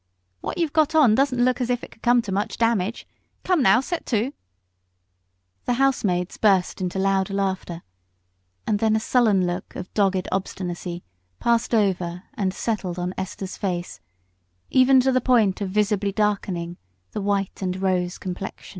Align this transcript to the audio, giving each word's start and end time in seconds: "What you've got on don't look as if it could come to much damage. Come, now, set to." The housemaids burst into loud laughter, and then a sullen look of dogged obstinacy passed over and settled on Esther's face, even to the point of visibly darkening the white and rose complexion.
"What 0.39 0.57
you've 0.57 0.73
got 0.73 0.95
on 0.95 1.13
don't 1.13 1.31
look 1.33 1.61
as 1.61 1.69
if 1.69 1.83
it 1.83 1.91
could 1.91 2.01
come 2.01 2.23
to 2.23 2.31
much 2.31 2.57
damage. 2.57 3.07
Come, 3.43 3.61
now, 3.61 3.81
set 3.81 4.03
to." 4.07 4.33
The 5.65 5.73
housemaids 5.73 6.37
burst 6.37 6.81
into 6.81 6.97
loud 6.97 7.29
laughter, 7.29 7.83
and 8.65 8.79
then 8.79 8.95
a 8.95 8.99
sullen 8.99 9.45
look 9.45 9.75
of 9.75 9.93
dogged 9.93 10.27
obstinacy 10.31 11.03
passed 11.39 11.75
over 11.75 12.23
and 12.33 12.51
settled 12.51 12.97
on 12.97 13.13
Esther's 13.15 13.57
face, 13.57 13.99
even 14.71 14.99
to 15.01 15.11
the 15.11 15.21
point 15.21 15.61
of 15.61 15.69
visibly 15.69 16.11
darkening 16.11 16.77
the 17.11 17.21
white 17.21 17.61
and 17.61 17.79
rose 17.79 18.17
complexion. 18.17 18.69